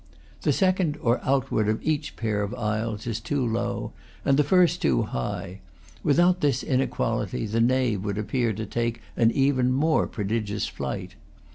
The 0.41 0.51
second, 0.51 0.97
or 0.99 1.19
outward, 1.23 1.69
of 1.69 1.79
each 1.83 2.15
pair 2.15 2.41
of 2.41 2.55
aisles 2.55 3.05
is 3.05 3.19
too 3.19 3.45
low, 3.45 3.91
and 4.25 4.35
the 4.35 4.43
first 4.43 4.81
too 4.81 5.03
high; 5.03 5.59
without 6.01 6.41
this 6.41 6.63
inequality 6.63 7.45
the 7.45 7.61
nave 7.61 8.03
would 8.03 8.17
appear 8.17 8.51
to 8.51 8.65
take 8.65 8.99
an 9.15 9.29
even 9.29 9.71
more 9.71 10.07
prodigious 10.07 10.65
flight. 10.65 11.13